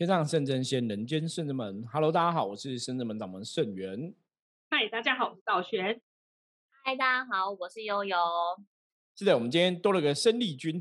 [0.00, 1.84] 天上圣真仙，人间圣真门。
[1.92, 4.14] Hello，大家好，我是圣真门掌门圣元。
[4.70, 6.00] 嗨，大家好，我是道玄。
[6.82, 8.16] 嗨，大家好，我是悠悠。
[9.14, 10.80] 是的，我们今天多了个生力军，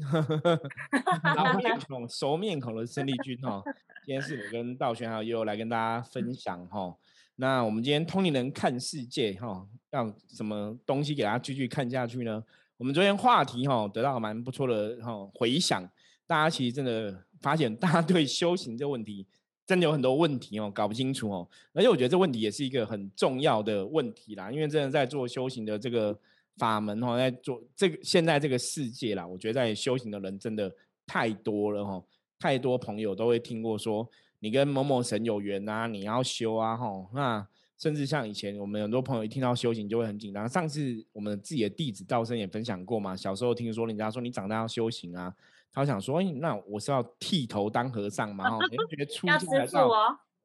[1.35, 3.61] 老面孔、熟面孔的生力军哈。
[4.07, 6.95] 今天是我跟道玄还有悠悠来跟大家分享哈。
[7.35, 12.41] 那我们今天通灵人看世界哈，让什么东西给大家继续看下去呢？
[12.77, 15.83] 我们昨天话题哈得到蛮不错的哈回响，
[16.25, 17.25] 大家其实真的。
[17.41, 19.25] 发现大家对修行这问题
[19.65, 21.47] 真的有很多问题哦，搞不清楚哦。
[21.73, 26.17] 而且我觉得这问题也是一个很重要的问题啦，因为真的在做修行的这个
[26.57, 30.73] 法门哦，在做这个现在这个世界啦，我觉得在修行的人真的
[31.05, 32.03] 太多了哈。
[32.39, 37.05] 太多朋友都会听过说，你跟某某神有缘啊，你要修啊哈。
[37.13, 40.47] 那甚至像以前我们很多朋友一听到修行就会很紧张。
[40.47, 45.35] 上次我们自己的弟子道生也分享过嘛，小时候听说人家说你长大要修行啊。
[45.71, 48.49] 他想说：“哎，那我是要剃头当和尚吗？
[48.49, 49.89] 哈， 你觉得出家才叫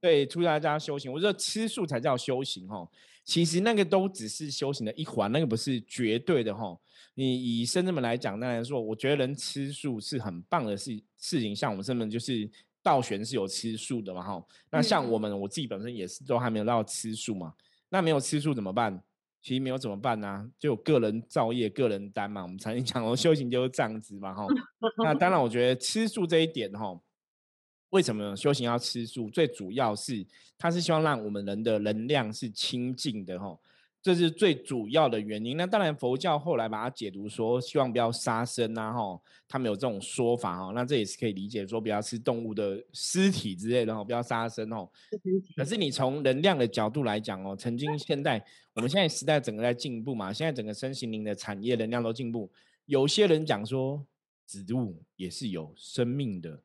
[0.00, 1.10] 对出家叫修行？
[1.12, 2.86] 我觉得吃素才叫修行，哈。
[3.24, 6.78] 其实那个都只是修行的一环，那个不是绝对的，哈。
[7.14, 11.56] 你以生人们来讲，当然说，我觉得人吃素是很棒的事事情。
[11.56, 12.48] 像我们生人就是
[12.82, 14.44] 道玄是有吃素的嘛，哈。
[14.70, 17.54] 那像我们我自己本身也是都还没有到吃素嘛。
[17.88, 19.02] 那没有吃素怎么办？”
[19.44, 20.50] 其实没有怎么办呢？
[20.58, 22.40] 就个人造业、个人担嘛。
[22.42, 24.46] 我们常经 讲哦，修行就是这样子嘛，哈。
[25.04, 26.98] 那当然，我觉得吃素这一点，哈，
[27.90, 29.28] 为什么修行要吃素？
[29.28, 33.54] 最主要是，它是希望让我们人的能量是清净的，哈。
[34.04, 35.56] 这是最主要的原因。
[35.56, 40.72] 那当然，佛教后来把它解读说，希望不要杀生啊，哈，他们有这种说法哈。
[40.74, 44.86] 那这也是可以理解，说不要吃动物的尸体之类的，哈，不要杀生哦。
[45.56, 48.44] 可是你从能量的角度来讲哦，曾经、现在，
[48.74, 52.52] 我们现在时代整个在进步嘛，现在整个身心灵的产业能量都进步。
[52.84, 54.06] 有些人讲说，
[54.46, 56.60] 植物也是有生命的，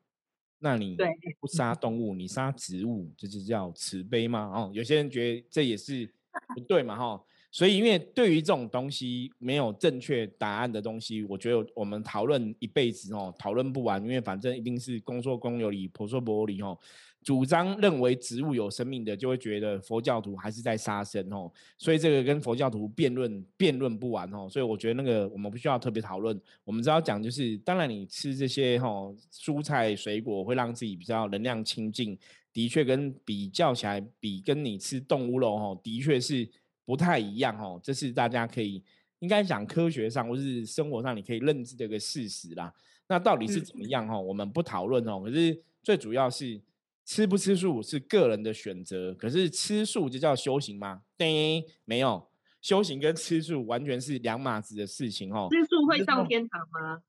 [0.58, 0.94] 那你
[1.40, 4.52] 不杀动物，你杀植物，这就叫慈悲吗？
[4.54, 6.12] 哦，有些人觉得这也是。
[6.54, 7.20] 不对嘛哈，
[7.50, 16.78] 所以因为对于这种东西没有正确答案的东西，我觉得我们讨论一辈子哦，讨论不完，因为反正一定是公说公有理，婆说婆有理哦。
[17.22, 26.40] 主张认为植物有生命的，就会觉得佛教徒还是在杀生哦，所以这个跟佛教徒辩论辩论不完哦，所以我觉得那个我们不需要特别讨论。
[26.64, 28.88] 我们只要讲就是，当然你吃这些哈
[29.30, 32.16] 蔬菜水果会让自己比较能量清净。
[32.52, 36.48] 的确，跟比较起来，比跟你吃动物肉，哈，的确是
[36.90, 37.80] 不太一样，哦。
[37.80, 38.82] 这是大家可以
[39.20, 42.74] 应该讲科学上或是生活上你可以认知的一个事实啦。
[43.06, 44.20] 那到底是怎么样，哦？
[44.20, 45.20] 我们不讨论哦。
[45.24, 46.60] 可是最主要是
[47.04, 49.14] 吃不吃素是个人的选择。
[49.14, 51.02] 可是吃素就叫修行吗？
[51.16, 52.28] 对，没有，
[52.60, 55.46] 修行跟吃素完全是两码子的事情，哦。
[55.48, 57.02] 吃素会上天堂吗？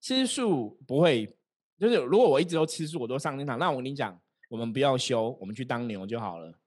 [0.00, 1.36] 吃素不会，
[1.78, 3.58] 就是如果我一直都吃素，我都上天堂。
[3.58, 4.18] 那我跟你讲。
[4.50, 6.57] 我们不要修，我们去当牛就好了。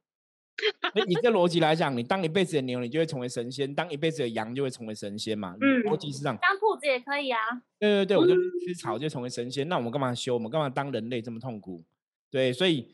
[1.07, 5.55] 你这逻辑来讲，你当一辈子的牛，你就会成为神仙；当一辈子的羊，就会成为神仙嘛。
[5.61, 6.37] 嗯，逻辑是这样。
[6.41, 7.39] 当兔子也可以啊。
[7.79, 9.67] 对对对，我就吃草就成为神仙。
[9.67, 10.33] 那我们干嘛修？
[10.33, 11.83] 我们干嘛当人类这么痛苦？
[12.29, 12.87] 对，所以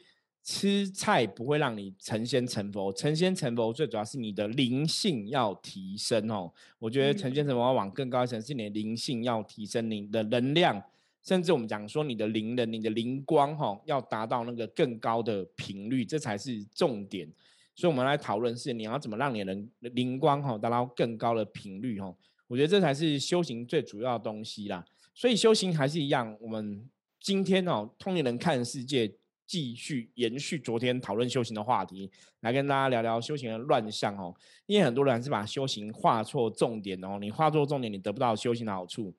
[0.44, 2.94] 吃菜不会让你成仙成佛。
[2.94, 6.52] 成仙成佛最主要是你的灵性要提升哦。
[6.80, 10.82] 我觉得成仙成佛要往更高一层，是你的灵性要提升，你的能量。
[11.24, 17.30] 甚至我们讲说，你的灵的、你的灵光哈，要达到那个更高的频率，这才是重点。
[17.78, 22.12] 所以，我们来讨论是你要怎么让你的灵光哈达到更高的频率哈。
[22.48, 24.84] 我觉得这才是修行最主要的东西啦。
[25.14, 26.36] 所以，修行还是一样。
[26.42, 26.90] 我们
[27.20, 29.14] 今天哦，通灵人看世界，
[29.46, 34.36] 继续延续昨天讨论修行的话题，来跟大家聊聊修行的乱象哦。
[34.66, 39.14] 因为很多人是把修行画错重点哦，你画错重点，你得不到修行的好处。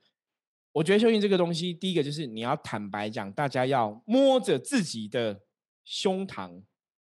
[0.72, 5.42] 我觉得修行这个东西，第一个就是你要坦白讲，大家要摸着自己的
[5.84, 6.60] 胸膛，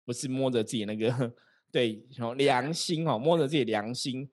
[0.04, 1.34] 不是摸着自己那个
[1.72, 2.04] 对
[2.36, 4.30] 良心哦，摸着自己良心，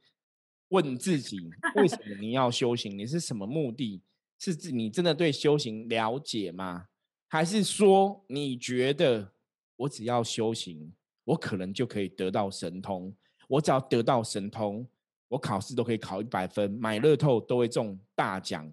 [0.70, 1.38] 问自己
[1.76, 2.98] 为什么你要修行？
[2.98, 4.02] 你是什么目的？
[4.38, 6.88] 是自你真的对修行了解吗？
[7.28, 9.32] 还是说你觉得
[9.76, 13.16] 我只要修行，我可能就可以得到神通？
[13.48, 14.88] 我只要得到神通，
[15.30, 18.72] 我考试都可以考一百分，买乐透都会中大奖？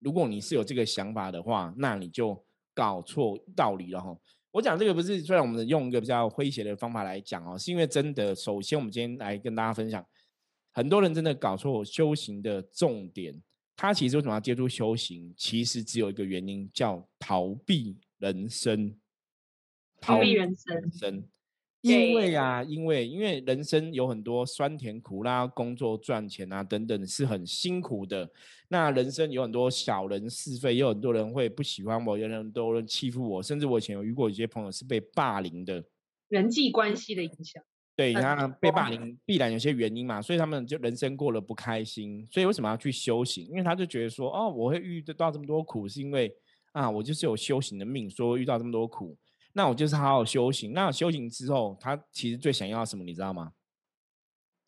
[0.00, 4.16] 如果你是有这个想法的话，那你就搞错道理了哈。
[4.50, 10.04] 我讲这个不是，虽然我们用一个比较诙谐的方法来讲哦，是因为真的，首先我们今天来跟大家分享，
[10.72, 13.42] 很多人真的搞错修行的重点。
[13.76, 15.32] 他其实为什么要接触修行？
[15.36, 18.98] 其实只有一个原因，叫逃避人生。
[20.00, 21.28] 逃避人生。
[21.80, 28.28] 因为啊，因为因为人生有很多酸甜苦辣，工作赚钱啊等等是很辛苦的。
[28.68, 35.82] 那人生有很多小人是非，有很多人会不喜欢我，有很多人欺负我，甚至我以前有遇过有些朋友是被霸凌的。
[36.28, 37.62] 人际关系的影响，
[37.96, 42.26] 对，他被霸凌必然有些原因嘛，所以他们就人生过得不开心。
[42.30, 43.46] 所以为什么要去修行？
[43.46, 46.30] 因为他就觉得说，哦，我会遇得到这么多苦，是因为
[46.72, 49.16] 啊，我就是有修行的命，说遇到这么多苦。
[49.58, 50.72] 那我就是好好修行。
[50.72, 53.02] 那修行之后，他其实最想要什么？
[53.02, 53.50] 你知道吗？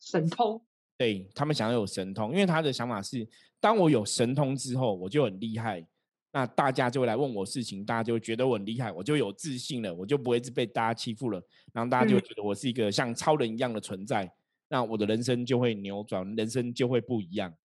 [0.01, 0.61] 神通。
[0.97, 3.25] 对他们想要有神通，因为他的想法是，
[3.61, 5.87] 当我有神通之后，我就很厉害。
[6.33, 11.41] 那大家就会来问我事情，大家就会觉得我很厉害，我就有自信了，我就不会是被大家欺负了。
[11.71, 14.29] 然后大家就会觉得我是一个像超人一样的存在。
[14.67, 17.55] 那我的人生就会扭转，人生就会不一样。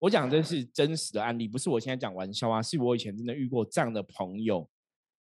[0.00, 4.68] 我讲这是真实的案例，不是我现在讲玩笑啊，是我以前真的遇过这样的朋友。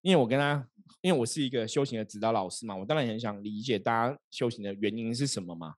[0.02, 0.68] 因为我跟他，
[1.00, 5.74] 因为我是一个修行的指导老师嘛，我当然很想理解大家修行的原因是什么嘛。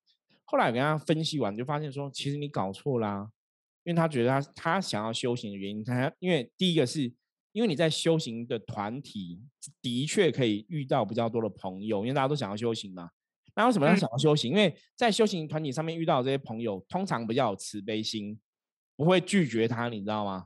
[0.46, 3.30] 后来我跟他分析完，就发现说，其实你搞错啦。
[3.84, 7.02] 因为他觉得他他想要修行的原因，他因为第一个是
[7.52, 9.42] 因为你在修行的团体
[9.82, 13.10] 的确可以遇到比较多的朋友，因为大家都想要修行嘛。
[13.56, 14.52] 那为什么要想要修行？
[14.52, 18.40] 因为在修行团体上面遇到这些朋友，通常比较有慈悲心，
[18.96, 20.46] 不会拒绝他，你知道吗？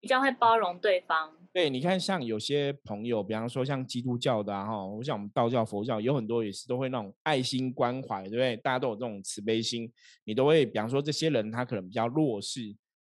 [0.00, 1.34] 比较会包容对方。
[1.52, 8.56] 对，你看，像有些朋友，比方说像基督教的哈，像我们道教、佛教，有很多也是都会那种爱心关怀，对不对？
[8.58, 9.92] 大家都有这种慈悲心，
[10.24, 12.60] 你都会，比方说这些人他可能比较弱势，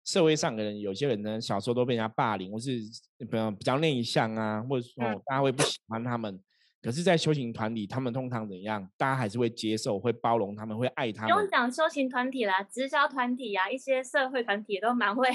[0.04, 2.78] 社会上的人，有些人呢小时候都被人家霸凌，或是
[3.18, 6.40] 比较比较内向啊，或者说大家会不喜欢他们。
[6.80, 8.88] 可是，在修行团体，他们通常怎样？
[8.96, 11.32] 大家还是会接受、会包容他们，会爱他们。
[11.32, 15.28] 不用讲修行团体啦，直销团体呀，一些社会团体都蛮会。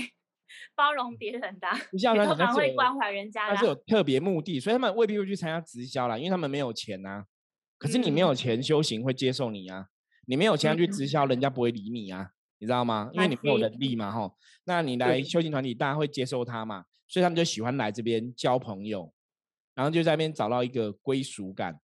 [0.75, 7.25] 包容别人的，直销团体会关怀人家，他是有特别目的，所以他们未必会去参加直销啦，因为他们没有钱呐。
[7.77, 9.87] 可是你没有钱修行会接受你啊，
[10.27, 12.29] 你没有钱去直销，人家不会理你啊，
[12.59, 13.09] 你知道吗？
[13.13, 14.37] 因为你没有能力嘛，吼。
[14.65, 19.13] 那你来修行团体，大家会接受他嘛，所以他们就喜欢来这边交朋友，
[19.75, 21.77] 然后就在那边找到一个归属感，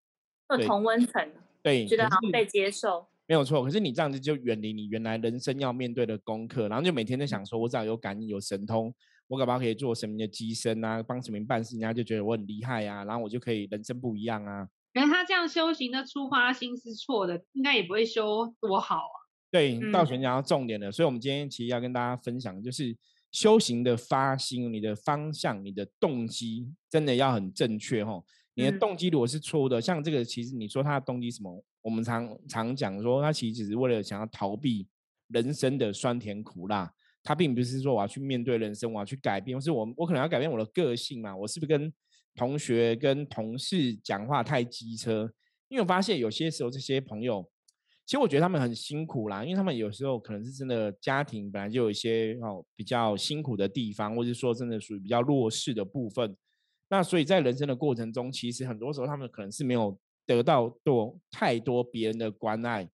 [0.51, 1.33] 有同温层，
[1.63, 3.09] 对，觉得好像被接受。
[3.29, 8.93] 没有错，可是你这样子就远离你原来人生要面对的功课，然后就每天在想说，我只要有感应、有神通，
[9.27, 14.67] 我搞不好可以做神明的机身啊，帮神明办事，人家就觉得我很厉害啊，然后我就可以人生不一样啊。
[14.95, 19.17] 可是他这样修行的出发心是错的，应该也不会修多好啊。
[19.51, 22.97] 对，道玄讲到重点了，所以我们今天其实要跟大家分享，就是
[23.31, 28.23] 修行的发心、你的方向、你的动机，真的要很正确哈。
[28.55, 31.63] 你的动机如果是错误的，像这个，其实你说他的动机什么？
[31.83, 34.87] 我们常常讲说，他其实只是为了想要逃避
[35.29, 36.93] 人生的酸甜苦辣，
[37.23, 41.35] 他并不是说我要去面对人生，我要去改变，或是我我可能要改变我的个性嘛？
[41.37, 41.93] 我是不是跟
[42.35, 45.31] 同学、跟同事讲话太机车？
[45.69, 47.47] 因为我发现有些时候这些朋友，
[48.07, 56.35] 其实我觉得他们很辛苦啦，因为他们有时候可能是真的家庭本来就有一些哦比较辛苦的地方，或者说真的属于比较弱势的部分。
[56.89, 59.99] 那所以在人生的过程中，其实很多时候他们可能是没有
[60.29, 62.85] 得到多太多别人的关爱。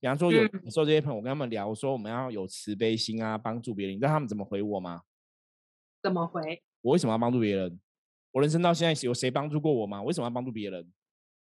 [0.00, 3.94] 比方说，有时候这些朋友我跟他们聊，说我们要有慈悲心啊，帮助别人。
[3.94, 5.02] 你知道他们怎么回我吗？
[6.02, 6.62] 怎么回？
[6.80, 7.78] 我为什么要帮助别人？
[8.32, 10.02] 我人生到现在有谁帮助过我吗？
[10.02, 10.90] 为什么要帮助别人？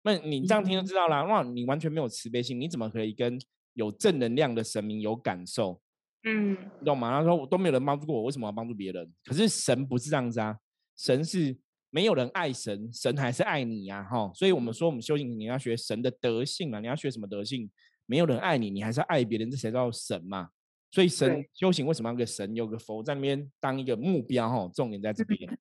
[0.01, 1.23] 那你这样听就知道啦。
[1.25, 3.39] 哇，你完全没有慈悲心，你怎么可以跟
[3.73, 5.79] 有正能量的神明有感受？
[6.23, 7.11] 嗯，你懂吗？
[7.11, 9.13] 他说我都没有人帮助过我，为什么要帮助别人？
[9.23, 10.57] 可是神不是这样子啊，
[10.97, 11.55] 神是。
[11.95, 14.29] 没有人爱神，神还是爱你呀，哈！
[14.35, 17.71] 所以我们说，我们修行你要学神的德性嘛，你要学什么德性？
[18.05, 20.49] 没有人爱你，你还是爱别人，这才叫神嘛。
[20.91, 24.49] 所以神修行为什么要个神，有个佛在那边当一个目标？
[24.49, 25.57] 哈，重点在这边。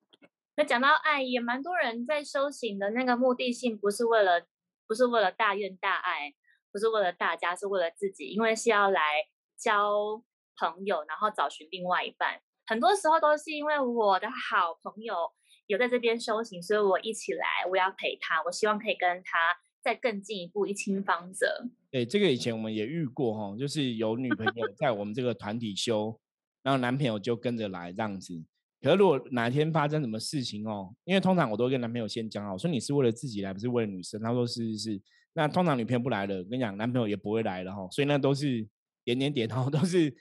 [0.57, 4.45] 那讲到爱，也蛮多人在修行的那个目的性，不是为了，
[4.89, 6.35] 不是为了大愿大爱，
[6.73, 9.01] 不是为了大家，是为了自己，因为是要来
[9.57, 10.21] 交
[10.59, 12.41] 朋友，然后找寻另外一半。
[12.67, 15.15] 很多时候都是因为我的好朋友。
[15.67, 18.43] 有在这边修行，所以我一起来，我要陪他。
[18.45, 21.71] 我希望可以跟他再更进一步，一清方泽。
[21.91, 26.21] 对，这个以前我们也遇过哈，就是有女朋友在我们这个团体修，
[26.63, 28.45] 然后男朋友就跟着来这样子。
[28.83, 34.21] 可是如果哪天发生什么事情哦，因为通常我都跟男朋友先讲好，说你是为了自己来，不是为了女生。
[34.21, 35.03] 他说是是是。
[35.33, 37.89] 那通常女朋友不来了，跟你讲，男朋友也不会来了哈。
[37.91, 38.67] 所以那都是
[39.03, 40.15] 点点点然后，都是。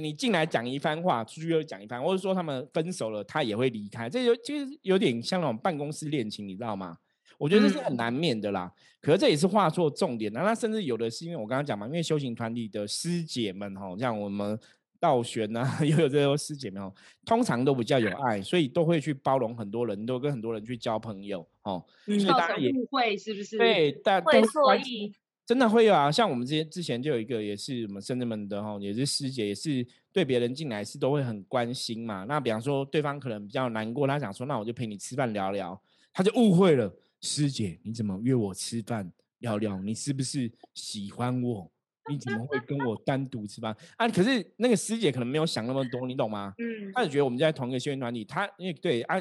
[0.00, 6.96] 你进来讲一番话，出去又讲一番，或者说他们分手了，他也会离开，这就其实有点像那种办公室恋情，你知道吗？
[7.36, 8.72] 我觉得这是很难免的啦。
[9.00, 14.58] 可是这也是画错重点，那那甚至有的是因为我刚刚讲嘛，因为修行团体的师姐们哈，像我们
[14.98, 16.92] 道玄呐， 又有这些师姐们哦，
[17.24, 21.84] 通常都比较有爱，所以都会去包容很多人，都跟很多人去交朋友哦。
[22.04, 23.56] 所以大家也误会是不是？
[23.56, 25.12] 对，但会错意。
[25.48, 32.24] 真的会有啊，像我们之前之前就有一个也是我们深圳门的哈，也是师姐，也是对别人进来是都会很关心嘛。
[32.24, 35.80] 那比方说对方可能比较难过，他想说那我就陪你吃饭聊聊，
[36.12, 39.80] 他就误会了，师姐你怎么约我吃饭聊聊？
[39.80, 41.72] 你是不是喜欢我？
[42.10, 44.06] 你怎么会跟我单独吃饭啊？
[44.06, 46.52] 可是那个师姐可能没有想那么多，你懂吗？
[46.58, 49.18] 嗯，他就觉得我们在同一个修行团体，他因为对啊，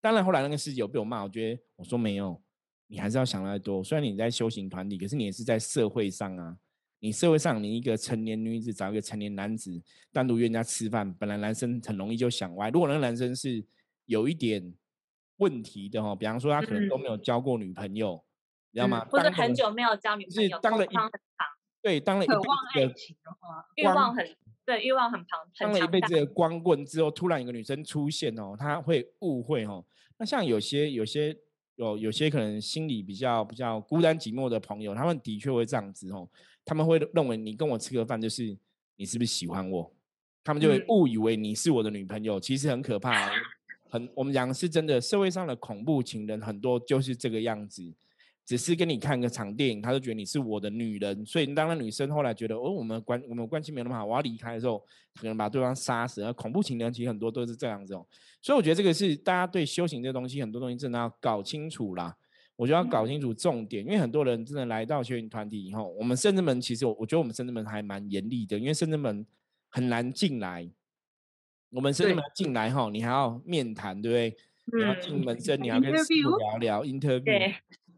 [0.00, 2.40] 当然后来那个师姐有被我骂，我觉得我说没有。
[2.88, 3.82] 你还是要想太多。
[3.82, 6.56] 虽然你在修行团体，可是你也是在社会上啊。
[6.98, 12.70] 你社会上，你一个成年女子找一个成年男子单独约人家吃饭，本来男生很容易就想歪。
[12.70, 13.62] 如果那个男生是
[14.06, 14.74] 有一点
[15.36, 18.24] 问题的哦，比方说他可能都没有交过女朋友，
[18.70, 19.04] 你知道吗？
[19.10, 20.88] 或者很久没有交女朋友，当了一
[21.82, 22.34] 对，当了一辈
[22.88, 23.04] 子
[23.76, 29.84] 欲望很对，欲望很庞，当了一辈子的光棍之后，突然有个女生出现哦，他会误会哦。
[30.16, 31.36] 那像有些有些。
[31.76, 36.28] 有有些可能心里比较比较孤单寂寞的朋友，他们的确会这样子哦，
[36.64, 38.56] 他们会认为你跟我吃个饭就是
[38.96, 39.92] 你是不是喜欢我，
[40.42, 43.30] 他们就会误以为你是我的女朋友，其实很可怕，
[43.88, 47.92] 很我们讲是真的，社会上的恐怖情人很多就是这个样子。
[48.46, 54.78] 只是跟你看个场电影，他就觉得你是我的女人，所以当那女生后来觉得哦，我们关我们关系没那么好，我要离开的时候，
[55.16, 56.22] 可能把对方杀死。
[56.22, 58.06] 而恐怖情人其实很多都是这样子哦，
[58.40, 62.16] 所以我觉得这个是大家对修行这个东西，很多东西真的要搞清楚啦。
[62.54, 69.26] 我觉得要搞清楚重点，因为很多人真的来到修行团体以后，我们圣智门其实我我觉得我们圣智门还蛮严厉的，因为圣智门
[69.68, 70.70] 很难进来。
[71.70, 74.36] 我们圣智门进来哈，你还要面谈，对不对？
[74.78, 77.54] 你要进门生，你要跟师傅聊聊 interview。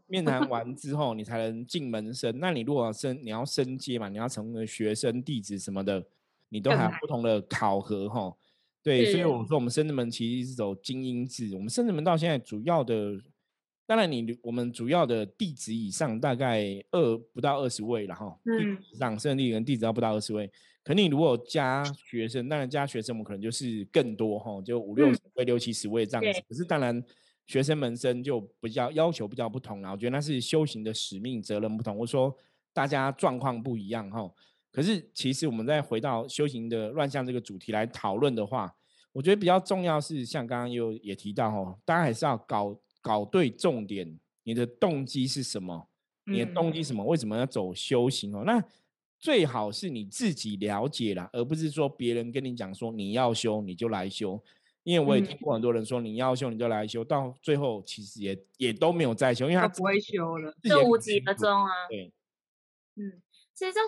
[0.09, 2.37] 面谈完之后，你才能进门生。
[2.39, 6.03] 那你如果升，你要升阶嘛，你要成为学生、弟子什么的，
[6.49, 8.33] 你都还有不同的考核哈。
[8.81, 11.53] 对，所以我说我们深圳门其实是走精英制。
[11.55, 13.19] 我们深圳门到现在主要的，
[13.85, 18.37] 当然你我们主要的弟子以上大概二不到二十位了哈。
[18.45, 18.77] 嗯。
[18.93, 20.49] 上圣地跟弟子要不到二十位，
[20.83, 26.41] 可你如果加学生，当然加学生我们可能就是更多哈，就五六十位、六七十位这样子。
[26.47, 27.03] 可是当然。
[27.49, 32.31] 学生门生就比较要求比较不同啦，我觉得那是修行的使命责任不同，我说
[32.71, 34.31] 大家状况不一样哈。
[34.71, 38.71] 可是其实我们再回到修行的乱象这个主题来讨论的话，
[39.11, 45.87] 我觉得比较重要是像刚刚又也提到哈，大家还是要搞搞对重点，你的动机是什么？
[46.25, 47.03] 你的动机什么？
[47.03, 48.43] 为什么要走修行哦？
[48.45, 48.63] 那
[49.17, 54.39] 最好是你自己了解啦，而不是说别人跟你讲说你要修你就来修。
[54.83, 61.87] 因为我也听过很多人说，你要修你就来修，到最后其实也也都没有再修，因为他不会修了，就无疾而终啊。
[61.89, 62.13] 对，
[62.95, 63.21] 嗯，
[63.53, 63.79] 其实就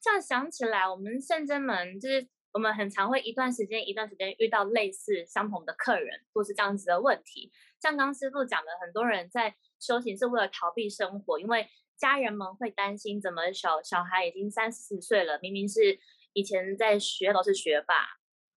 [0.00, 7.52] 这样想起来，我们圣真门就是我们很常会一段时间一段时间遇到类似相同的客人，或是这样子的问题。
[7.80, 15.98] 像刚师傅讲的，很多人在修行是为了逃避生活，因为家人们会担心，怎么小小孩已经三四十岁了，明明是
[16.32, 18.15] 以前在学都是学霸。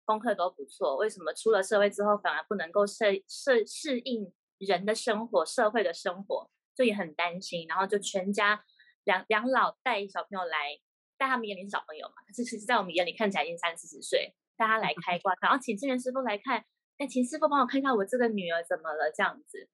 [0.07, 6.49] 功课都不错，为什么出了社会之后反而不能够适适适应人的生活、社会的生活？
[6.75, 8.63] 就也很担心，然后就全家
[9.05, 10.79] 两两老带小朋友来，
[11.19, 16.63] 在他们眼里是小朋友嘛，可是其实在我们眼里看起来已经三四十岁，带他来 开挂，然后请志源师傅来看，
[16.99, 19.11] 哎，请师傅帮我看一下我这个女儿怎么了？
[19.11, 19.71] 这样子，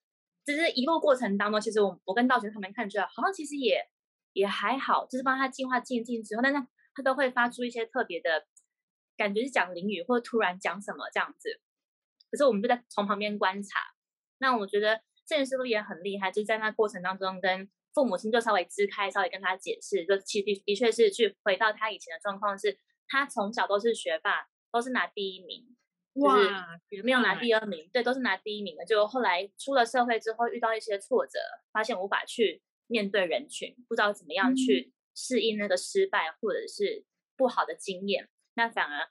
[0.46, 3.84] 就是一路过程当中，其实我我跟道玄他们看出来，好像其实也
[4.32, 8.46] 也还好，就是帮他进化进进之后，但是他都会发出一些特别的。
[9.16, 11.60] 感觉是讲淋雨，或者突然讲什么这样子，
[12.30, 13.80] 可是我们就在从旁边观察。
[14.38, 25.76] 那我觉得这件师傅也很厉害，就在那过程当中跟父母亲就稍微支开，稍微跟他解释，就其的的确是去回到他以前的状况，是他从小都是学霸，都是拿第一名，
[26.14, 26.36] 哇，
[27.04, 28.84] 没有拿第二名，对，都是拿第一名的。
[28.84, 31.38] 就后来出了社会之后，遇到一些挫折，
[31.70, 37.04] 发现无法去面对人群，不知道怎么样去适应那个失败或者是
[37.36, 38.28] 不好的经验。
[38.54, 39.08] 那反而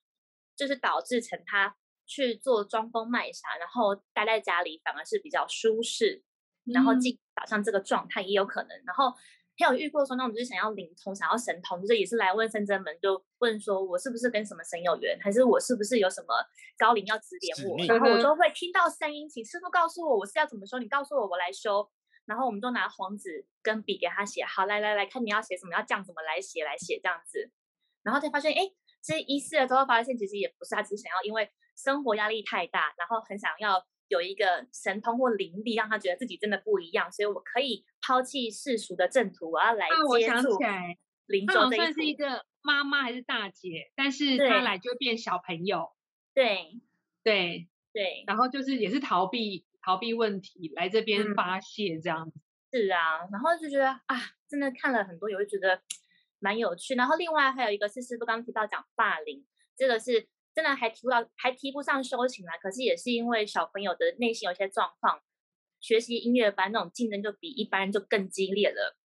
[0.55, 6.23] 就是导致成他去做装疯卖傻，然后待在家里反而是比较舒适，
[6.65, 8.69] 然后进导向这个状态也有可能。
[8.85, 9.11] 然后
[9.57, 16.35] 还有遇过说那种就是想要灵通、想要神通，就是也是来问圣真门，就问说我是不是跟什么神有缘，还是我是不是有什么
[16.77, 17.77] 高龄要指点我？
[17.85, 21.89] 然后我都会听到声音，请师傅告诉我我是要怎么修，你告诉我我来修。
[22.25, 27.51] 然后我们都拿黄纸跟笔给他写，好来来来看你要写什么，要这样怎么来写来写这样子，
[28.03, 28.71] 然后才发现哎。
[29.01, 37.11] 其实一试了之后发现，其实也不是他只是想要，因为生活压力太大，然后很想要有一个神通或灵力，让他觉得自己真的不一样。
[37.11, 40.57] 所以我可以抛弃世俗的正途，我要来接触
[41.27, 44.49] 灵他好像州这一组算是一个妈妈还是大姐，但是对。
[44.49, 45.91] 他来就会变小朋友，
[46.33, 46.81] 对。
[47.23, 48.23] 对，对。
[48.27, 51.35] 然后就是也是逃避逃避问题来这边嗯。
[51.35, 52.39] 发泄这样子。
[52.73, 54.17] 是啊，然后就觉得啊，
[54.47, 55.81] 真的看了很多，也会觉得
[56.41, 56.95] 蛮有趣。
[56.95, 59.45] 然后另外还有一个是师傅刚提到讲霸凌，
[59.77, 65.21] 这个是真的还提不到，还提不上修行来，可是也是因为小朋友的内心有些状况，
[65.79, 68.97] 学习音乐班那种竞争就比一般就更激烈了，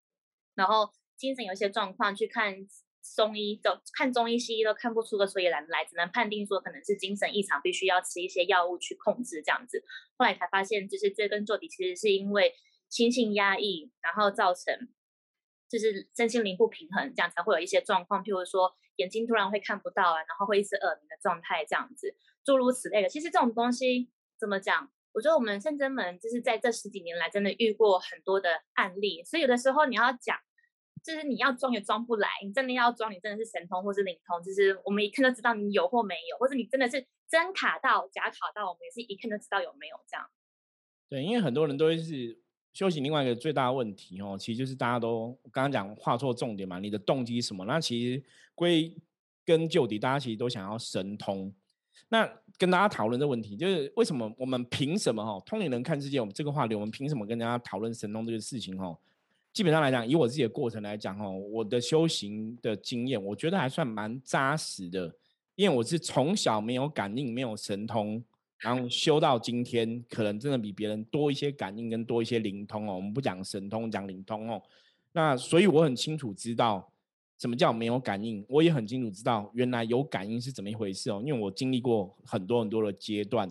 [0.54, 2.66] 然后精神有些状况，去看
[3.14, 9.84] 中医都看中医西医都看不出个所以然来，只能判定说可能是精神异常，必须要吃一些药物去控制这样子。
[10.16, 12.52] 后来才发现，就是追根究底，其实是因为
[12.88, 14.88] 心性压抑，然后造成
[15.68, 23.08] 就是身心灵不平衡，这样才会有一些状况，譬如说眼睛突然会看不到啊，然后会一直耳鸣的状态，这样子，诸如此类的。
[23.08, 24.90] 其实这种东西怎么讲？
[25.12, 30.36] 我觉得我们圣真门就是在这十几年来真的遇过很多的案例，所以有的时候你要讲，
[31.02, 40.28] 就是你要装也装不来，你真的要装，你真的是神通或是灵通，就是我们一看就知道你有或没有，或者你真的是真卡到假卡到，我们也是一看就知道有没有这样。
[41.08, 42.42] 对，因为很多人都会是
[42.76, 47.64] 修行另外一个最大的问题哦，其实就是大家都刚刚讲画错重点嘛，你的动机什么？
[47.64, 48.22] 那其实
[48.54, 48.94] 归
[49.46, 51.50] 根究底，大家其实都想要神通。
[52.10, 55.42] 那跟大家讨论这问题，就是为什么我们凭什么哈？
[55.46, 58.94] 通灵人看世界，我们这个话题，我们凭什么跟大家讨论神通这个事情哈？
[59.54, 65.16] 基本上来讲，以我自己的过程来讲哈，我的修行的经验，我觉得还算蛮扎实的，
[65.54, 68.22] 因为我是从小没有感应，没有神通，
[68.60, 72.96] 然后修到今天，可能真的比别人多一些感应跟多一些灵通哦。
[72.96, 74.62] 我们不讲神通，讲灵通哦。
[75.12, 76.90] 那所以我很清楚知道
[77.38, 81.22] 什么叫没有感应，我也很清楚知道原来有感应是怎么一回事哦。
[81.24, 83.50] 因为我经历过很多很多的阶段，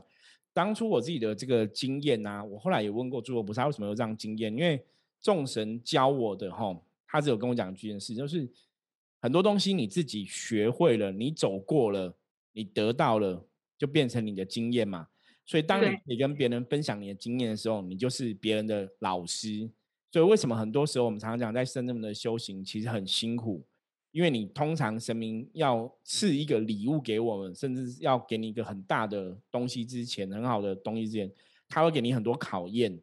[0.53, 4.83] 当初我自己的这个经验呐、我后来也问过诸佛菩萨为什么有这样经验，因为
[5.21, 6.75] 众神教我的哈，
[7.07, 8.47] 他只有跟我讲一件事，就是
[9.19, 12.13] 很多东西你自己学会了，你走过了，
[12.53, 13.43] 你得到了，
[13.77, 15.07] 就变成你的经验嘛。
[15.45, 19.69] 所以当你对可以跟别人分享你的经验的时候，你就是别人的老师。
[20.11, 23.63] 所以为什么很多时候我们常常讲，在深圳的修行其实很辛苦，
[24.11, 31.29] 因为你通常神明要赐一个礼物给我们，甚至要给你一个很大的东西之前，很好的东西之前，
[31.67, 32.97] 他会给你很多考验，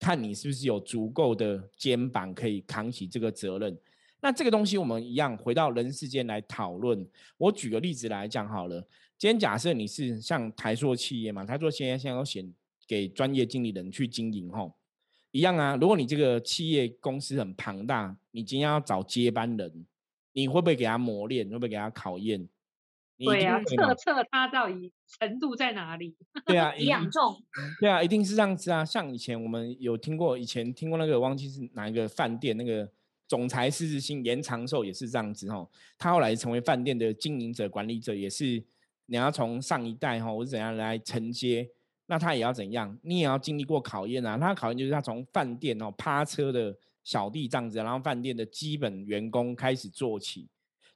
[0.00, 3.78] 看你是不是有足够的肩膀可以扛起这个责任。
[4.22, 7.06] 那这个东西我们一样回到人世间来讨论。
[7.36, 8.82] 我举个例子来讲好了，
[9.24, 12.46] 今天假设你是像台塑企业嘛，台塑企业现在要选
[12.86, 14.74] 给专业经理人去经营吼，
[15.30, 15.78] 一样啊。
[15.80, 19.86] 如果你这个企业公司很庞大，你今天要找接班人，
[20.34, 21.48] 你会不会给他磨练？
[21.48, 22.46] 会不会给他考验？
[23.16, 26.14] 对啊，测测他到底程度在哪里？
[26.44, 27.42] 对啊，以一养重，
[27.80, 28.84] 对啊，一定是这样子啊。
[28.84, 32.86] 像以前我们有听过，以前听过那个忘记是哪一个饭店，那个
[33.26, 35.66] 总裁狮子星严长寿也是这样子哦。
[35.96, 38.62] 他后来成为饭店的经营者、管理者，也是
[39.06, 41.68] 你要从上一代哈或者怎样来承接，
[42.06, 42.98] 那他也要怎样？
[43.02, 44.38] 你也要经历过考验啊。
[44.38, 50.48] 他考验就是他从饭店哦趴车的小弟这样子，然后饭店的基本员工开始做起。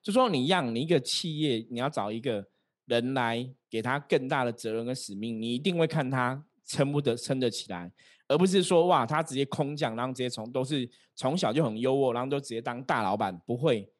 [0.02, 2.46] 就说你让你一个企业，你要找一个
[2.86, 7.92] 人来给他更大的责任跟使命，你一定会看他撑不得撑得起来，
[8.28, 13.90] 而不是说哇他直接空降，然后直接从都是从小就很优渥，然后都直接当大老板，不会，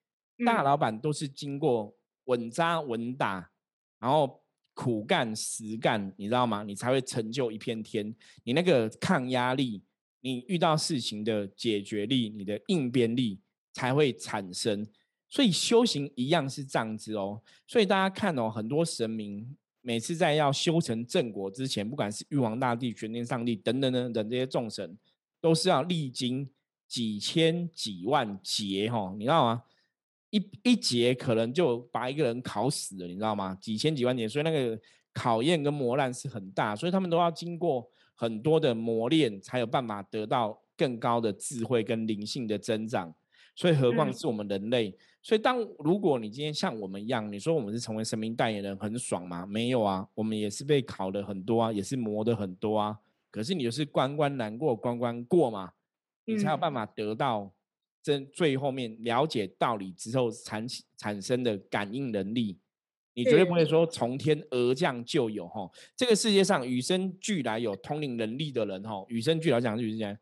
[0.46, 1.94] 大嗯老板都是经过
[2.24, 3.50] 稳扎稳打，
[3.98, 4.40] 然后
[4.74, 6.62] 苦干实干，你知道吗？
[6.62, 8.14] 你才会成就一片天。
[8.44, 9.82] 你那个抗压力，
[10.20, 13.40] 你遇到事情的解决力，你的应变力
[13.72, 14.86] 才会产生。
[15.28, 17.42] 所以修行一样是这样子哦。
[17.66, 24.96] 所以大家看哦，很多神明每次在要修成正果之前，不管是玉皇大帝、玄天上帝等等等等这些众神，
[25.40, 26.48] 都是要历经
[26.86, 29.62] 几千几万劫哈、哦，你知道吗？
[30.30, 33.56] 一一劫可能就把一个人考死了，你知道吗？
[33.60, 34.78] 几千几万年，所以那个
[35.14, 43.14] 考验跟磨难是很大，所以他们都要经过很多的磨练，才有办法得到更高的智慧跟灵性的增长。
[43.54, 44.96] 所以何况嗯是我们人类。
[45.20, 49.44] 所以当如果你今天像我们一样，你说我们是成为神明代言人，很爽吗？
[49.44, 52.98] 没有啊，我们也是被考的很多啊，也是磨的很多啊。
[53.30, 55.72] 可是你就是关关难过关关过嘛，
[56.24, 57.52] 你才有办嗯法得到
[58.02, 62.58] 真最后面了解道理之后产产生的感应能力。
[63.14, 70.16] 你绝对不会是说从天而降就有哈，这个世界上与生俱来有通灵能力的人哈，与生俱来讲就是这样。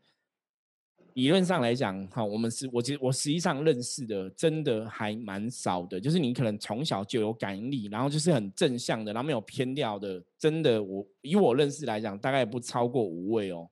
[1.12, 13.67] 理论上来讲，哈，我们是我其实我实际上认识的真的还蛮少的，就是你可能从小就有感应力，然后就是很正向的，然后没有偏掉的，真的我以我认识来讲，大概不超过五位哦。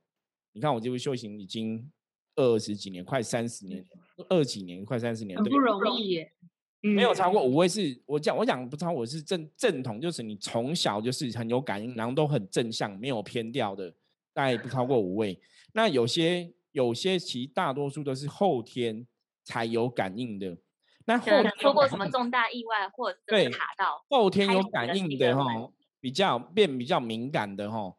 [0.52, 1.90] 你看我这位修行已经
[2.36, 3.84] 二十几年，快三十年，
[4.28, 6.32] 二几年，快三十年，对很不容易耶。
[6.80, 13.90] 没有超嗯过五位是，我讲我讲不超我是正正统，就是你从小就是很有感应，然后都很正向，没有偏掉的，
[14.34, 15.40] 大概不超过五位。
[15.72, 19.06] 那有些有些其实大多数都是后天
[19.44, 20.58] 才有感应的。
[21.06, 25.70] 那后天出过什么重大意外，或者对卡到，后天有感应的哈，
[26.00, 27.94] 比较变比较敏感的哈，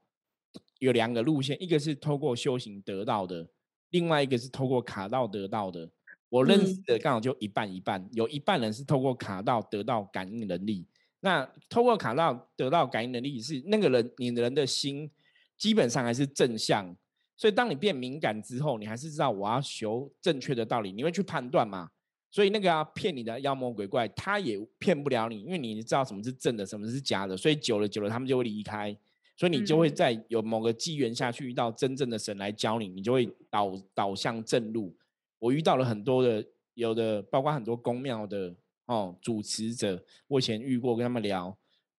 [0.77, 3.47] 有两个路线，一个是透过修行得到的，
[3.95, 5.89] 另外一个是透过卡道得到的。
[6.27, 10.85] 我认识嗯的刚好就一半一半，有一半人是透过卡道得到感应能力。
[11.21, 15.09] 那透过卡道得到感应能力是那个人，你的人的心
[15.57, 16.93] 基本上还是正向，
[17.37, 21.89] 所以当你变敏感之后，你还是知道我要求正确的道理，你会去判断嘛。
[22.31, 28.93] 所以那个要骗你的妖魔鬼怪，他也骗不了你，因为你知道什么是正的，什么是假的，所以久了久了他们就会离开，
[29.35, 29.95] 所以你就会嗯。
[29.95, 34.95] 在有某个机缘下去遇到真正的神来教你，你就会导导向正路。
[35.39, 41.55] 我遇到了很多的，有的包括很多公庙的哦主持者，我以前遇过，跟他们聊，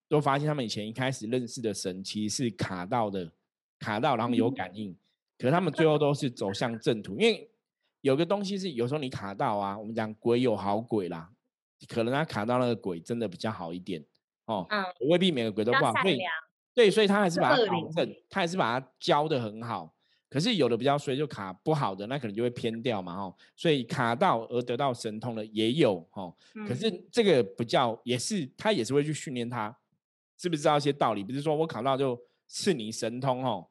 [0.09, 3.31] 都发现他们以前一开始认识的神其实是卡到的，
[3.79, 4.97] 卡到然后有感应，
[5.39, 7.49] 可是他们最后都是走向正途，因为
[8.01, 11.31] 有个东西是有时候你卡到啊，我们讲鬼有好鬼啦，
[11.89, 14.05] 可能他卡到那个鬼真的比较好一点
[14.47, 16.33] 哦，嗯，未必每个鬼都好，所以较善良，
[16.77, 19.95] 对，所以他还是是把它恶灵导正，他还是把它教的很好。
[20.29, 23.35] 可是有的比较衰，就卡不好的，那可能就会偏掉嘛，哦。
[23.55, 26.35] 所以卡到而得到神通的也有，哦。
[26.69, 29.75] 可是嗯这个不叫，也是他也是会去训练他，
[30.37, 31.25] 知不是知道一些道理？
[31.25, 33.67] 不是说我考到就赐你神通，哦。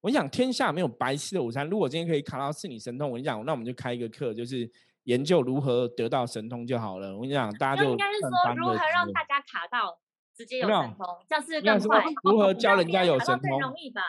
[0.00, 1.68] 我跟你讲，天下没有白吃的午餐。
[1.68, 4.70] 如果今天可以考到赐你神通，我跟你讲，那我们就开一个课，就是
[5.04, 7.14] 研究如何得到神通就好了。
[7.14, 9.98] 我跟你讲，大家就就应该是万说如何让大家卡到
[10.34, 12.12] 直接有神通，这样是应该说更快。
[12.24, 14.02] 如何教人家有神通容易吧？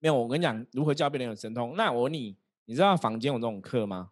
[0.00, 1.74] 没有，我跟你讲，如何教别人有神通。
[1.76, 4.10] 那我问你，你知道坊间有这种课吗？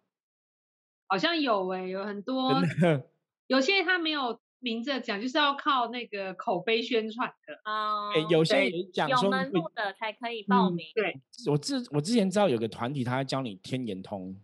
[1.07, 2.53] 好像有诶、有很多，
[3.47, 7.59] 有些他没有明着讲，就是要靠那个口碑宣传的。
[7.63, 10.85] 啊哎、有些讲有说会门路的才可以报嗯名。
[10.95, 11.19] 对，
[11.51, 14.39] 我之我之前知道有个团体，他在教你天眼通，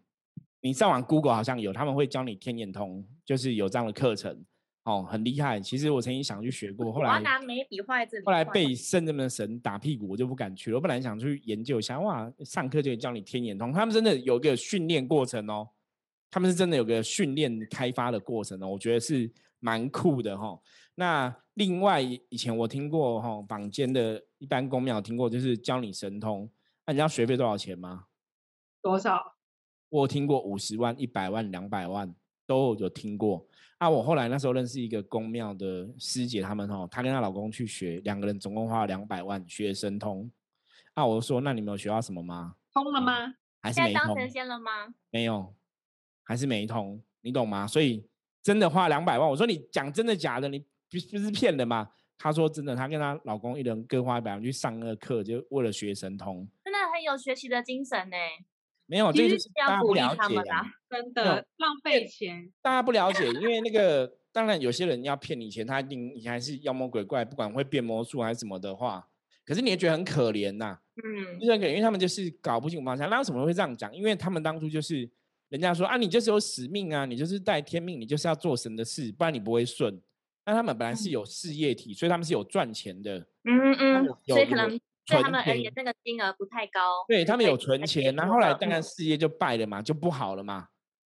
[0.60, 4.43] 你上网 Google 好像有，他们会教你天眼通，就是有这样的课程，
[4.88, 5.60] 哦，很厉害。
[5.60, 8.26] 其实我曾经想去学过，后来拿眉笔画在这里。
[8.26, 10.78] 后来被圣人们的神打屁股，我就不敢去了。
[10.78, 15.67] 我本来想去研究一下，哇，上课就教你天眼通，他们真的有个训练过程哦，
[16.32, 20.58] 他们是真的有个训练开发的过程哦，我觉得是蛮酷的哈、
[20.95, 26.50] 那另外以前我听过哈、坊间的一般公庙听过，就是教你神通，
[26.86, 28.06] 那你知道学费多少钱吗？
[28.82, 29.36] 多少？
[29.89, 33.45] 我有听过五十万、一百万、两百万都有听过。
[33.77, 40.29] 啊，我后来那时候认识一个公庙的师姐，他们哦，她跟她老公去学，两个人总共花了两百万学神通。
[40.95, 42.55] 啊，我就说那你们有学到什么吗？
[42.73, 43.35] 通了吗？
[43.61, 44.15] 还是没通？
[44.17, 44.71] 神仙了吗？
[45.11, 45.53] 没有，
[46.23, 47.67] 还是没通，你懂吗？
[47.67, 48.03] 所以
[48.41, 50.49] 真的花两百万，我说你讲真的假的？
[50.49, 51.87] 你不不是骗人吗？
[52.17, 56.47] 她说真的，她跟她老公一人各花一百万去上那个课，就为了学神通。
[56.63, 58.17] 真的很有学习的精神呢。
[58.88, 60.65] 没有，就是大家不了解啊。
[60.89, 62.52] 真的浪费钱。
[62.62, 69.06] 大家不了解，因为那个当然有些人要骗你钱，他一定你还是妖魔鬼怪，不管会变魔术还是什么的话，
[69.45, 73.10] 可是你也觉得很可怜呐、嗯就是很可怜，因为他们就是搞不清楚方向。
[73.10, 73.93] 那为什么会这样讲？
[73.95, 75.10] 因为他们当初就是
[75.50, 80.02] 人家说啊，你就是有使命啊，你就是带天命，你就是要做神的事，不然你不会顺。
[80.45, 87.06] 那他们本来是有事业体，所以他们是有赚钱的，嗯嗯所以可能对他存们而言钱那个金额不太高。
[87.08, 90.67] 对他们有存钱，然后后来当然事业就败了嘛，就不好了嘛，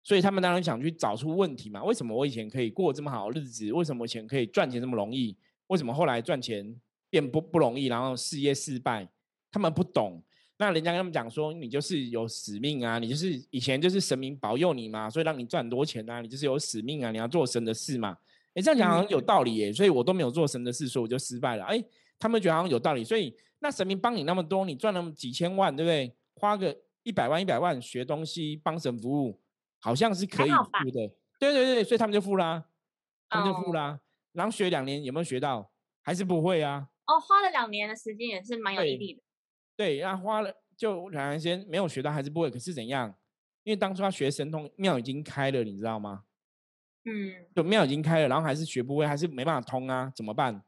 [0.02, 1.82] 所以他们当然想去找出问题嘛。
[1.84, 3.72] 为什么我以前可以过这么好的日子？
[3.72, 5.36] 为什么我以前可以赚钱这么容易？
[5.66, 6.74] 为什么后来赚钱
[7.08, 9.08] 变不不容易，然后事业失败？
[9.50, 10.22] 他们不懂。
[10.58, 18.16] 那人家跟他们讲说，你就是有使命啊，你就是以前就是神明保佑你嘛，所以让你赚很多钱啊，你就是有使命啊，你要做神的事嘛。
[18.54, 21.64] 哎，这样讲好像有道理耶，所以我都没有做神的事，所以我就失败了。
[21.64, 21.82] 哎，
[22.20, 26.14] 他们觉得好像有道理，所以那神明帮你那么多，你赚那么几千万，对不对？
[26.34, 29.40] 花个一百万、一百万学东西，帮神服务，
[29.80, 31.08] 好像是可以还好吧付的。
[31.38, 32.66] 对对对，所以他们就付啦，
[33.28, 34.00] 他们就付哦啦。
[34.32, 35.72] 然后学两年有没有学到？
[36.02, 36.88] 还是不会啊。
[37.06, 39.22] 哦，花了两年的时间也是蛮有毅力的。
[39.76, 42.50] 对，然后花了就两年时间没有学到，还是不会。
[42.50, 43.14] 可是怎样？
[43.64, 46.24] 因为当初他学神通，庙已经开了，你知道吗？
[47.04, 50.62] 嗯，就庙已经开了，然后还是学不会，还是没办法通啊，怎么办？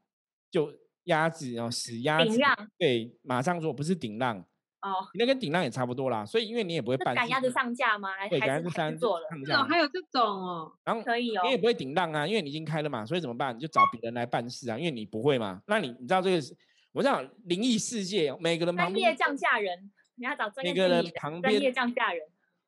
[0.51, 0.71] 就
[1.05, 2.37] 鸭子，然后死鸭子，
[2.77, 4.39] 对，马上说不是顶浪，
[4.81, 6.25] 哦，那跟顶浪也差不多啦。
[6.25, 8.09] 所以因为你也不会是办，赶鸭子，上架吗？
[8.17, 9.25] 还对，鸭子上还是做了？
[9.29, 13.55] 这种上架，还有这种哦，然后可以哦你，也不会顶浪啊，因为你已经开了嘛，所以怎么办？
[13.55, 15.61] 你就找别人来办事啊，因为你不会嘛。
[15.67, 16.55] 那你你知道这个是，
[16.91, 22.21] 我讲灵异世界，每个人旁边专业降价人，你要找专业每个人旁边降价人。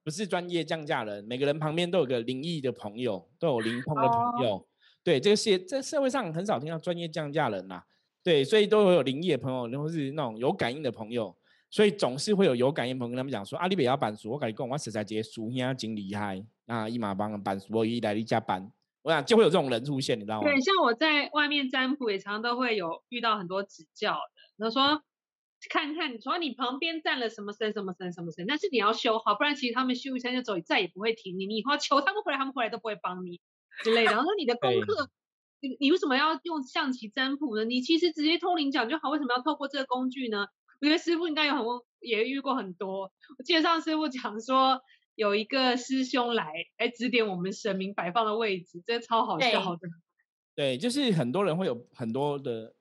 [0.03, 4.67] 不是专业降价人，每个人旁边都有个灵异的朋友，都有灵通的朋友。
[5.03, 7.81] 对，这个世这社会上很少听到专业降价人呐。
[8.25, 11.37] 对，所以都会有灵异的朋友，然后是那种有感应的朋友，
[11.69, 18.71] 所以总是会有有感应朋友跟他们讲说：“阿里比要板书，我跟你讲，我实在接书兄真厉害，那一马帮板书，我一来一家搬。”
[19.05, 20.49] 我想就会有这种人出现，你知道吗？
[20.49, 24.65] 对，像我在外面占卜，也常常都会有遇到很多指教的。
[24.65, 25.03] 他说
[25.69, 31.45] ：“看看，你说你旁边站了什么神、什么神、什么神，但是你要修好，不然其实他们修一下就走，再也不会停你。
[31.45, 33.39] 你以后求他们回来，他们回来都不会帮你
[33.83, 34.11] 之类的。
[34.13, 35.11] 然后你的功课。”
[35.67, 37.65] 你你为什么要用象棋占卜呢？
[37.65, 40.45] 你其实直接通灵讲就好，为什么要透过这个工具呢？
[40.81, 41.61] 我觉得师傅应该有很
[42.01, 43.11] 也遇过很多。
[43.37, 44.79] 我记得上师傅讲说，
[45.15, 49.87] 有一个师兄来来指点我们神明摆放的位置，真的超好笑的。
[50.53, 52.73] 对，就是很多人会有很多的，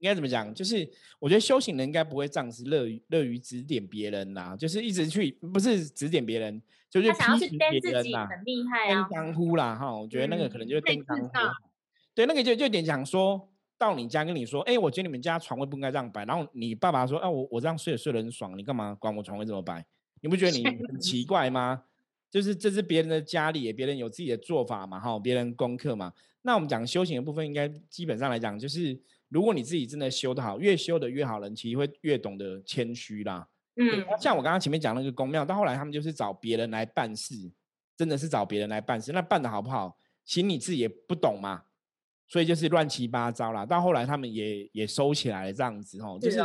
[0.00, 0.52] 应该怎么讲？
[0.52, 9.96] 就是我觉得修行人应该不会这样子乐于乐于指点别人啦，就是一直去不是指点别人，就是批评别人呐，很厉害啊，登江呼啦哈。
[9.96, 11.71] 我觉得那个可能就是登江呼。
[12.14, 13.48] 对，那个就就点讲说
[13.78, 16.24] 到你家跟你说，哎，我觉得你们家床位不应该这样摆。
[16.24, 19.84] 然后你爸爸说，啊，我我这样睡睡得很爽，你干嘛管我床位怎么摆？
[20.20, 21.84] 你不觉得你很 奇怪吗？
[22.30, 26.12] 就是这是别人的家里，别人有自己的做法嘛，哈，别人功课嘛。
[26.42, 28.98] 那我们讲修行的部分，应该基本上来讲，就是
[29.28, 33.48] 如果你自己真的修得好，越修得越好人，其实会越懂得谦虚啦。
[33.76, 37.50] 嗯，像我刚刚前面讲那个宫庙，到后来他们就是找别人来办事，
[37.96, 41.62] 真的是找别人来办事，那办的好不好，其实你自己也不懂嘛。
[42.32, 43.66] 所以就是乱七八糟啦。
[43.66, 46.38] 到后来他们也也收起来了，这样子哦，就是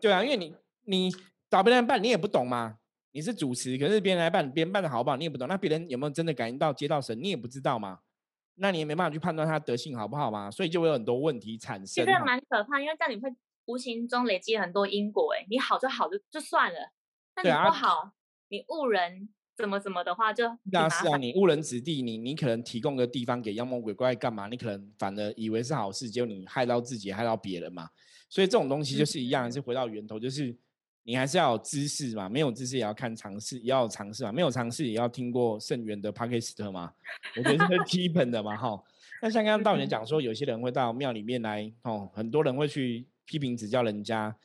[0.00, 0.54] 对啊，因为你
[0.86, 1.10] 你
[1.50, 2.78] 找别人办，你也不懂嘛。
[3.12, 5.46] 你是主持，可是别人来办，别人办的好不好，你也不懂。
[5.46, 7.98] 那别人有没有真的感应到接到神，你也不知道嘛。
[8.54, 10.50] 那你也没办法去判断他德性好不好嘛。
[10.50, 12.06] 所以就会有很多问题产生。
[12.06, 13.28] 其实蛮可怕，因为这样你会
[13.66, 15.34] 无形中累积很多因果。
[15.34, 16.92] 哎，你好就好就就算了，
[17.36, 18.12] 那你不好，
[18.48, 19.28] 你误人。
[19.58, 24.46] 怎么怎么的话就那是啊，你误人子弟，你你可能提供个地方给妖魔鬼怪干嘛？
[24.46, 27.88] 你可能反而以为是好事，结果你害到自己，害到别人嘛。
[28.30, 30.56] 所以这种东西就是一样，是回到源头，就是
[31.02, 36.92] 你还是要有知识嘛，没有知识也要看尝试，也要有尝试嘛，没有尝试也要听过圣元的 p a k i s t 嘛。
[37.36, 38.80] 我觉得这是基本的嘛，哈。
[39.20, 44.36] 那像刚刚道人讲说，有些人会到庙里面来，哦，很多人会去批评指教人家。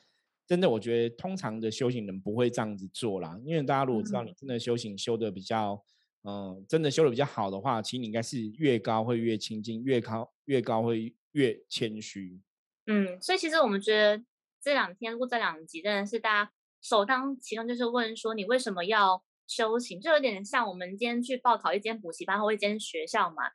[0.46, 5.82] 真的，我觉得通常的修行人不会这样子做啦，因为大家如果知道你真的修行修的比较，
[6.22, 12.40] 嗯，真的修的比较好的话，其实你应该是越高会越亲近，越高越高会越谦虚。
[12.86, 14.22] 嗯，所以其实我们觉得
[14.62, 16.52] 这两天或这两集真的是大家
[16.82, 23.52] 首当其冲就是问说你为什么要修行，就有点像我们今天去报考一间补习班或一间学校嘛，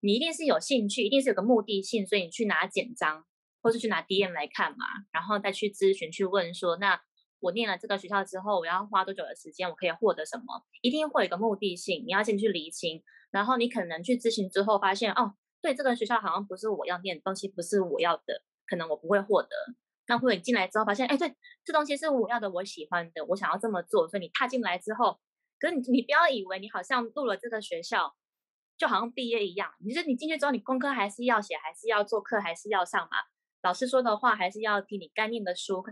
[0.00, 3.24] 你一定是有兴趣，一定是有个目的性，所以你去拿简章。
[3.62, 7.00] 或是去拿 DM 来看嘛，然后再去咨询去问说，那
[7.40, 10.64] 我念了这个学校之后，我要花多久的时间，我可以获得什么？
[10.80, 13.02] 一定会有一个目的性，你要先去厘清。
[13.30, 19.48] 然后你可能去咨询之后发现，哦，对，这个学校好像不是我要念的东西，不是我要的，可能我不会获得。
[20.06, 24.06] 那或者你进来之后发现，哎，对，这东西是我要的，我喜欢的，我想要这么做。
[24.06, 25.18] 所以你踏进来之后，
[25.58, 28.14] 可是你你不要以为你好像入了这个学校，
[28.76, 29.72] 就好像毕业一样。
[29.78, 33.16] 你说你进去之后，你功课还是要写，还是要做课，还是要上嘛？
[33.62, 35.84] 老师说的话还是要听，你该念的书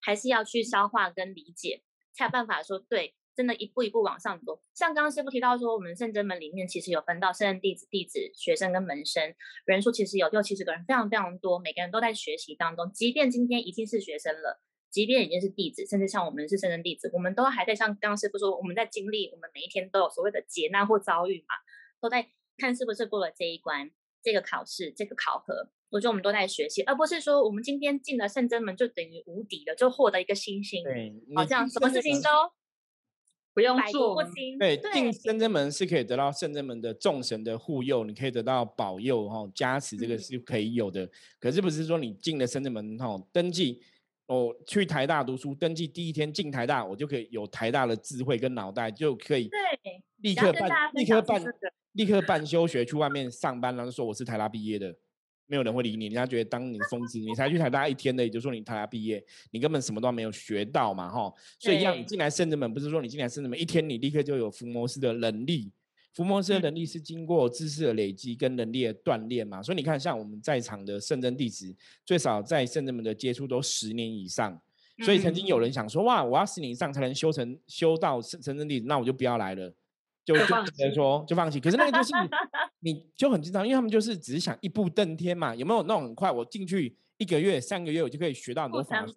[0.00, 4.60] 还是要去消化跟理解，才有办法说对，真的一步一步往上走。
[4.74, 12.90] 像刚刚师傅提到说，我们圣真门里面其实有分到圣人弟子、弟子、学生跟门生，人数其实有六七十个人，非常非常多，每个人都在学习当中。
[12.92, 21.54] 即便今天已经是学生了，即便已经是弟子，甚至像我们是圣人弟子，我们都还在像刚刚师傅说，我们在经历，我们每一天都有所谓的劫难或遭遇嘛，
[22.00, 23.90] 都在看是不是过了这一关，
[24.22, 25.70] 这个考试，这个考核。
[25.94, 30.82] 我觉得我们都在学习，而不是说我们今天进了圣真门就等于无敌了，就获得一个星星。
[30.82, 32.28] 对，好像什么事情都
[33.54, 34.20] 不用做。
[34.58, 41.08] 对，进圣真门是可以得到圣真门的众神的护佑，你可以得到保佑哈加持，这个是可以有的。
[41.38, 43.80] 可是不是说你进了圣真门哈登记，
[44.26, 49.60] 哦去台大读书登记第一天进台大，我就可以有台大的智慧跟脑袋就可以对
[50.22, 51.40] 立刻办立刻办
[51.92, 54.92] 立刻办休学去外面上班，然后说我是台大毕业的。
[55.46, 61.32] 没有人会理你，人家觉得当你疯子，你才去台大一天的，也就说你台大毕业，你根本什么都没有学到嘛，哈。
[61.58, 65.70] 所以让你进来圣人门，不是说你进来圣人门一天你立刻就有伏魔师的能力，
[66.14, 69.62] 伏魔师的能力是经过知识的累积跟能力的锻炼嘛。
[69.62, 74.60] 所以你看，像我们在场的圣真弟子，最少在圣人们的接触都十年以上。
[75.04, 79.74] 所以曾经有人想说，哇，我要十年以上才能修成修到圣圣真弟子，那我就不要来了。
[80.24, 82.12] 就就只能说就放弃，可是那个就是
[82.80, 86.30] 你 就很经常，因为他们就是只是想一步登天嘛，有没有那种很快？
[86.30, 89.12] 我进去一个月、三个月，我就可以学到很多法术。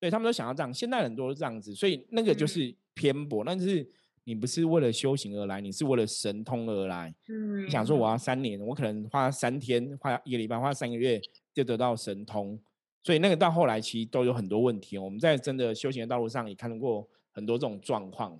[0.00, 3.88] 对他们都想要这样，现在很多都这样子，所以那个就是偏颇，那是
[4.24, 7.14] 你不是为了修行而来，你是为了神通而来。
[7.28, 11.20] 嗯，你想说我要三年，我可能花三天，花一个礼拜，花三个月
[11.54, 12.60] 就得到神通，
[13.02, 14.98] 所以那个到后来其实都有很多问题。
[14.98, 18.38] 我们在真的修行的道路上也看到过很多这种状况。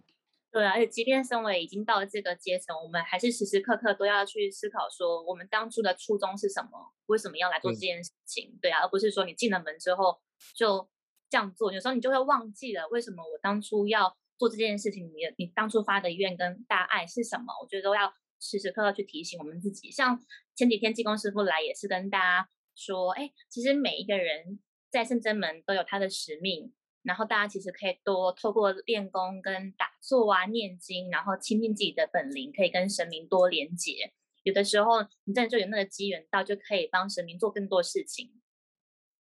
[0.55, 6.93] 对啊，而且即便身为已经到了这个阶层，我们还是时时刻刻都要去思考，说我们当初的初衷是什么？
[7.07, 8.57] 为什么要来做这件事情？
[8.63, 10.17] 对啊，而不是说你进了门之后
[10.55, 10.89] 就
[11.29, 15.07] 这样做，有时候你就会忘记了为什么我当初要做这件事情。
[15.09, 17.53] 你你当初发的愿跟大爱是什么？
[17.61, 19.91] 我觉得都要时时刻刻去提醒我们自己。
[19.91, 20.17] 像
[20.55, 26.73] 前几天济公师傅来也是跟大家说，哎，其实每一个人在圣真门都有他的使命。
[27.05, 34.13] 然后大家其实可以多透过练功跟打坐啊、念经，然后亲近自己的本灵，可以跟神明多连接。
[34.43, 38.31] 有的时候你真的就有那个机缘到，就可以帮神明做更多事情。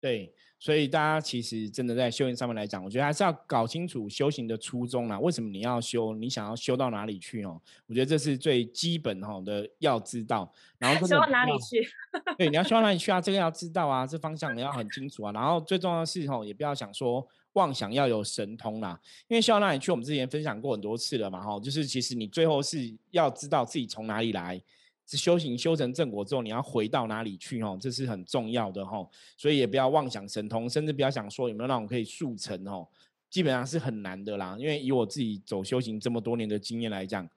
[0.00, 5.18] 对，所以大家其实真的在修行上面来讲，我觉得还是要搞清楚修行的初衷啦。
[5.18, 6.14] 为什么你要修？
[6.14, 7.60] 你想要修到哪里去哦？
[7.86, 10.52] 我觉得这是最基本哈的要知道。
[10.78, 11.88] 然后修到哪里去？
[12.36, 13.20] 对，你要修到哪里去啊？
[13.20, 15.32] 这个要知道啊，这方向你要很清楚啊。
[15.32, 17.26] 然后最重要的是哈，也不要想说。
[17.54, 24.60] 妄想要有神通啦，因为修到那里去，我们之前分享过很多次了嘛，哈，就是其实你最后是要知道自己从哪里来，
[25.06, 32.86] 是修行修成正果之后，你要回到哪里去，哈，这是很重要的，哈，所以也不要妄想神通，甚至不要想说有没有那种可以速成，哦，
[33.30, 37.28] 基本上是很难的啦，因为以我自己走修行这么多年的经验来讲，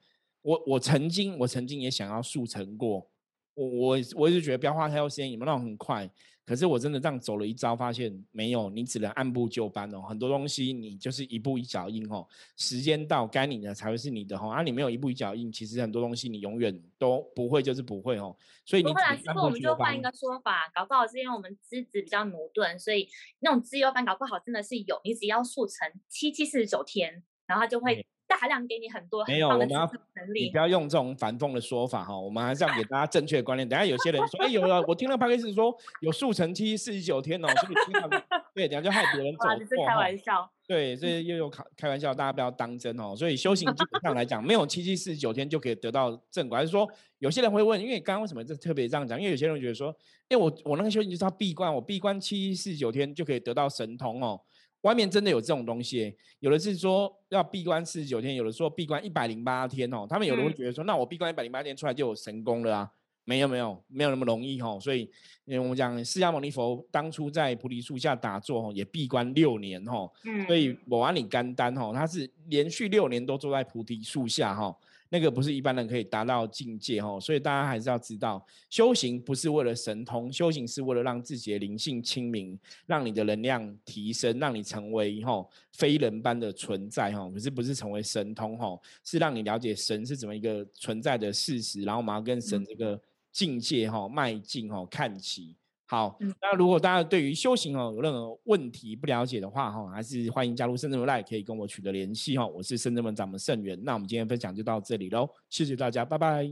[0.42, 3.06] 我我曾经我曾经也想要速成过，
[3.54, 6.10] 我我我一直觉得不要花太多时间，有没有那种很快。
[6.48, 10.00] 可是我真的这样走了一遭，发现没有，你只能按部就班哦。
[10.00, 12.26] 很多东西你就是一步一脚印哦。
[12.56, 14.48] 时间到该你的才会是你的哦。
[14.48, 18.34] 啊，你没有一步一脚印，其实很多东西你永远都不会，就是不会哦。
[18.64, 19.44] 所以你按部就班。
[19.44, 23.06] 我们就换一个说法，搞不好是因为我们资质比较驽钝，所以
[23.40, 24.98] 那种自由班搞不好真的是有。
[25.04, 28.06] 你只要速成七七四十九天，然后就会。
[28.28, 29.90] 大量给你很多没有，我们要
[30.34, 33.66] 你不要用这种反讽的说法哈，我们还是要给大家正确的观念。
[33.66, 38.22] 等下有些人说，哎，有了，我听了 p a 是说有速成期四十九天哦，是不是？
[38.54, 39.86] 对，等下就害别人走错。
[39.86, 40.48] 开玩笑。
[40.66, 43.16] 对，这又有开开玩笑，大家不要当真哦。
[43.16, 46.86] 所以修行基本上来讲，没有七七四十九天就可以得到正果，还是说
[47.20, 49.18] 有些人会问，因为刚刚为什么这特别这样讲？
[49.18, 49.94] 因为有些人觉得说，
[50.28, 54.38] 哎，我我那个修行就是要闭关，我闭关七七四十九天就可以得到神通哦。
[54.82, 60.06] 外面真的有这种东西，有的是说要闭关四十九天，有的说闭关一百零八天哦。
[60.08, 62.90] 他们有的会觉得说，那我闭关一百零八天出来就有神功了啊？
[63.24, 64.78] 没有没有没有那么容易哈。
[64.80, 65.00] 所以，
[65.44, 70.10] 因为我们讲释迦牟尼佛当初在菩提树下打坐也闭关六年哈。
[70.24, 70.46] 嗯。
[70.46, 74.74] 所以我阿里甘丹哈，他是连续六年都坐在菩提树下哈。
[75.10, 87.30] 那个不是一般人可以达到境界哈，所以大家还是要知道，修行不是为了神通，修行是为了让自己的灵性清明，让你的能量提升，让你成为哈非人般的存在哈。
[87.30, 93.00] 可是不是成为神通哈，是让你了解神是怎么一个存在的事实，然后我们要跟神这个
[93.32, 95.56] 境界哈迈进哈看齐。
[95.90, 102.46] 好，那如果大家对于修行哦有任何问题不了解的话哈，还是欢迎加入深圳门 Line，可以跟我取得联系哈。
[102.46, 106.46] 我是深圳门掌门盛元，那我们今天分享就到这里喽，谢谢大家，拜拜，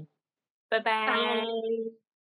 [0.71, 2.06] 拜拜。